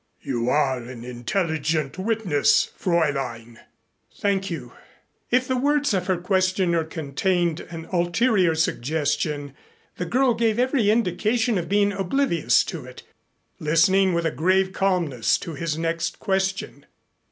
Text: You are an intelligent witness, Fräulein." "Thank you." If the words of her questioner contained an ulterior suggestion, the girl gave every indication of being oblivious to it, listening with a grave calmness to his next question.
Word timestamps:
You 0.23 0.49
are 0.49 0.79
an 0.79 1.03
intelligent 1.05 1.99
witness, 1.99 2.71
Fräulein." 2.81 3.57
"Thank 4.19 4.49
you." 4.49 4.73
If 5.29 5.47
the 5.47 5.55
words 5.57 5.93
of 5.93 6.07
her 6.07 6.17
questioner 6.17 6.83
contained 6.85 7.59
an 7.69 7.87
ulterior 7.91 8.55
suggestion, 8.55 9.53
the 9.97 10.05
girl 10.07 10.33
gave 10.33 10.57
every 10.57 10.89
indication 10.89 11.59
of 11.59 11.69
being 11.69 11.91
oblivious 11.91 12.63
to 12.63 12.83
it, 12.83 13.03
listening 13.59 14.15
with 14.15 14.25
a 14.25 14.31
grave 14.31 14.73
calmness 14.73 15.37
to 15.37 15.53
his 15.53 15.77
next 15.77 16.17
question. 16.17 16.87